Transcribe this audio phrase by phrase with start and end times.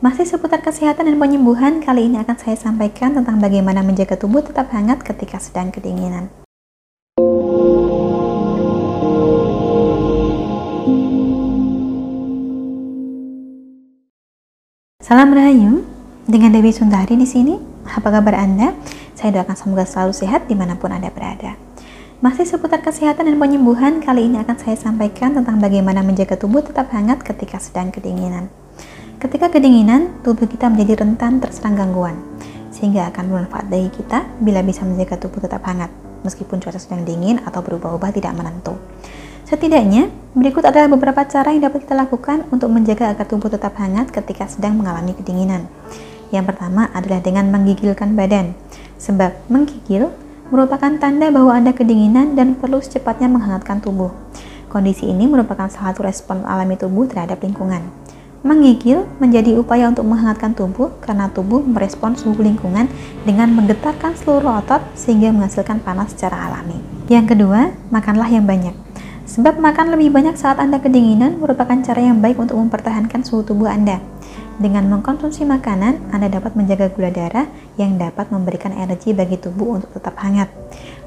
[0.00, 4.72] Masih seputar kesehatan dan penyembuhan, kali ini akan saya sampaikan tentang bagaimana menjaga tubuh tetap
[4.72, 6.32] hangat ketika sedang kedinginan.
[15.04, 15.84] Salam Rahayu,
[16.24, 17.60] dengan Dewi Sundari di sini.
[17.84, 18.72] Apa kabar Anda?
[19.12, 21.60] Saya doakan semoga selalu sehat di mana pun Anda berada.
[22.24, 26.88] Masih seputar kesehatan dan penyembuhan, kali ini akan saya sampaikan tentang bagaimana menjaga tubuh tetap
[26.88, 28.48] hangat ketika sedang kedinginan.
[29.20, 32.16] Ketika kedinginan, tubuh kita menjadi rentan terserang gangguan,
[32.72, 35.92] sehingga akan bermanfaat bagi kita bila bisa menjaga tubuh tetap hangat,
[36.24, 38.80] meskipun cuaca sedang dingin atau berubah-ubah tidak menentu.
[39.44, 44.08] Setidaknya, berikut adalah beberapa cara yang dapat kita lakukan untuk menjaga agar tubuh tetap hangat
[44.08, 45.68] ketika sedang mengalami kedinginan.
[46.32, 48.56] Yang pertama adalah dengan menggigilkan badan,
[48.96, 50.08] sebab menggigil
[50.48, 54.16] merupakan tanda bahwa Anda kedinginan dan perlu secepatnya menghangatkan tubuh.
[54.72, 58.00] Kondisi ini merupakan salah satu respon alami tubuh terhadap lingkungan.
[58.40, 62.88] Menggigil menjadi upaya untuk menghangatkan tubuh karena tubuh merespon suhu lingkungan
[63.28, 66.80] dengan menggetarkan seluruh otot sehingga menghasilkan panas secara alami.
[67.12, 68.72] Yang kedua, makanlah yang banyak.
[69.28, 73.68] Sebab makan lebih banyak saat Anda kedinginan merupakan cara yang baik untuk mempertahankan suhu tubuh
[73.68, 74.00] Anda.
[74.60, 77.48] Dengan mengkonsumsi makanan, Anda dapat menjaga gula darah
[77.80, 80.52] yang dapat memberikan energi bagi tubuh untuk tetap hangat.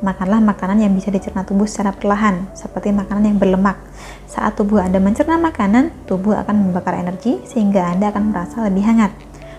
[0.00, 3.76] Makanlah makanan yang bisa dicerna tubuh secara perlahan, seperti makanan yang berlemak.
[4.24, 9.12] Saat tubuh Anda mencerna makanan, tubuh akan membakar energi sehingga Anda akan merasa lebih hangat.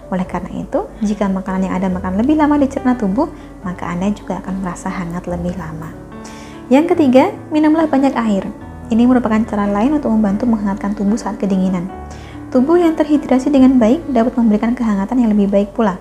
[0.10, 3.30] Oleh karena itu, jika makanan yang Anda makan lebih lama dicerna tubuh,
[3.62, 5.94] maka Anda juga akan merasa hangat lebih lama.
[6.66, 8.50] Yang ketiga, minumlah banyak air.
[8.90, 11.86] Ini merupakan cara lain untuk membantu menghangatkan tubuh saat kedinginan.
[12.54, 15.98] Tubuh yang terhidrasi dengan baik dapat memberikan kehangatan yang lebih baik pula.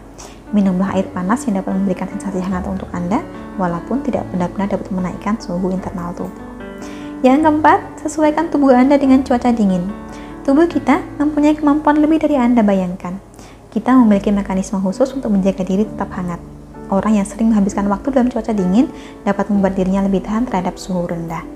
[0.53, 3.25] Minumlah air panas yang dapat memberikan sensasi hangat untuk Anda,
[3.57, 6.29] walaupun tidak benar-benar dapat menaikkan suhu internal tubuh.
[7.25, 9.89] Yang keempat, sesuaikan tubuh Anda dengan cuaca dingin.
[10.45, 13.17] Tubuh kita mempunyai kemampuan lebih dari Anda bayangkan.
[13.73, 16.37] Kita memiliki mekanisme khusus untuk menjaga diri tetap hangat.
[16.93, 18.93] Orang yang sering menghabiskan waktu dalam cuaca dingin
[19.25, 21.49] dapat membuat dirinya lebih tahan terhadap suhu rendah.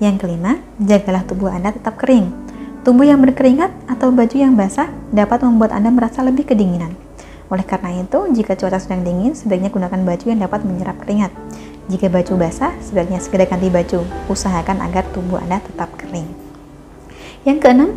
[0.00, 2.49] Yang kelima, jagalah tubuh Anda tetap kering.
[2.80, 6.96] Tubuh yang berkeringat atau baju yang basah dapat membuat Anda merasa lebih kedinginan.
[7.52, 11.28] Oleh karena itu, jika cuaca sedang dingin, sebaiknya gunakan baju yang dapat menyerap keringat.
[11.92, 14.00] Jika baju basah, sebaiknya segera ganti baju.
[14.32, 16.24] Usahakan agar tubuh Anda tetap kering.
[17.44, 17.90] Yang keenam,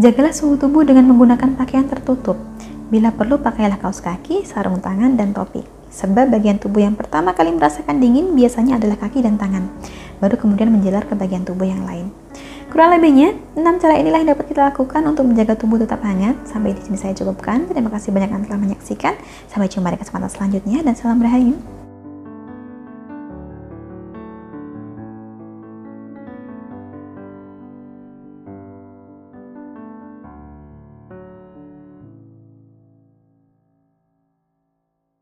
[0.00, 2.40] jagalah suhu tubuh dengan menggunakan pakaian tertutup.
[2.88, 5.68] Bila perlu, pakailah kaos kaki, sarung tangan, dan topi.
[5.92, 9.66] Sebab bagian tubuh yang pertama kali merasakan dingin biasanya adalah kaki dan tangan,
[10.22, 12.14] baru kemudian menjelar ke bagian tubuh yang lain.
[12.80, 16.32] Kurang lebihnya, 6 cara inilah yang dapat kita lakukan untuk menjaga tubuh tetap hangat.
[16.48, 17.68] Sampai di sini saya cukupkan.
[17.68, 19.20] Terima kasih banyak yang telah menyaksikan.
[19.52, 21.60] Sampai jumpa di kesempatan selanjutnya dan salam rahayu.